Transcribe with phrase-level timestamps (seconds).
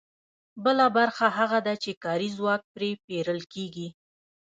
[0.63, 3.87] بله برخه هغه ده چې کاري ځواک پرې پېرل کېږي